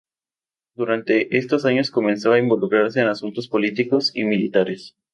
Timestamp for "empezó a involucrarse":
1.95-2.99